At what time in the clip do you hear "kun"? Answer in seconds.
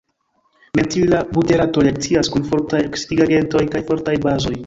2.37-2.49